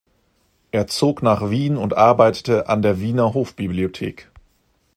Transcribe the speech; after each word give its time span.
Er 0.71 0.87
zog 0.87 1.21
nach 1.21 1.51
Wien 1.51 1.77
und 1.77 1.95
arbeitete 1.95 2.67
an 2.69 2.81
der 2.81 2.99
Wiener 2.99 3.35
Hofbibliothek. 3.35 4.31